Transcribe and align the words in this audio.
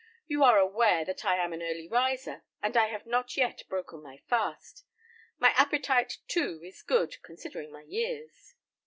You 0.25 0.43
are 0.43 0.57
aware 0.57 1.05
that 1.05 1.23
I 1.25 1.37
am 1.37 1.53
an 1.53 1.61
early 1.61 1.87
riser, 1.87 2.41
and 2.59 2.75
I 2.75 2.87
have 2.87 3.05
not 3.05 3.37
yet 3.37 3.61
broken 3.69 4.01
my 4.01 4.17
fast. 4.27 4.83
My 5.37 5.49
appetite, 5.49 6.17
too, 6.27 6.59
is 6.63 6.81
good, 6.81 7.21
considering 7.21 7.71
my 7.71 7.83
years." 7.83 8.55